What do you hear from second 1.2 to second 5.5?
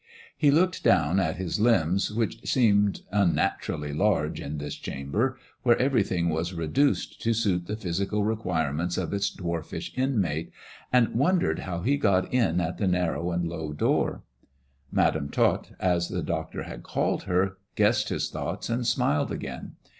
his limbs, which s unnaturally large in this chamber,